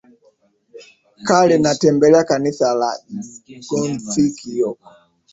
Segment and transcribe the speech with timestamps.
[1.27, 2.89] Kale na tembelea Kanisa la
[3.67, 4.79] Gothic York